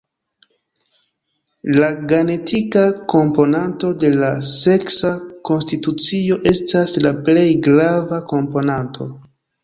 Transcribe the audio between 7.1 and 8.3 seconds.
plej grava